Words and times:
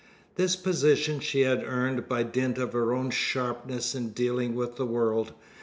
This 0.33 0.55
position 0.55 1.19
she 1.19 1.41
had 1.41 1.63
earned 1.63 2.07
by 2.09 2.23
dint 2.23 2.57
of 2.57 2.73
her 2.73 2.91
own 2.91 3.11
sharpness 3.11 3.93
in 3.93 4.13
dealing 4.13 4.55
with 4.55 4.75
the 4.75 4.85
world. 4.87 5.33